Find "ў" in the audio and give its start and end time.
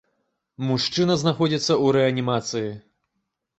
1.67-1.87